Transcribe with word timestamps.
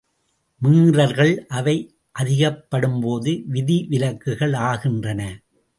மீறல்கள் 0.61 1.33
அவை 1.49 1.75
அதிகப்படும்போது 2.15 3.31
விதிவிலக்குகள் 3.51 4.55
ஆகின்றன. 4.69 5.21